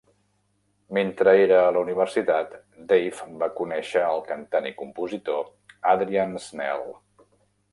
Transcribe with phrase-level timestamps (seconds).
[0.97, 2.55] Mentre era a la universitat,
[2.93, 5.45] Dave va conèixer el cantant i compositor
[5.95, 6.87] Adrian Snell.